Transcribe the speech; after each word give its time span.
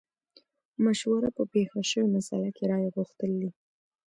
مشوره 0.83 1.29
په 1.37 1.43
پېښه 1.53 1.81
شوې 1.91 2.07
مسئله 2.15 2.49
کې 2.55 2.63
رايه 2.71 2.89
غوښتل 2.95 3.31
دي. 3.41 3.49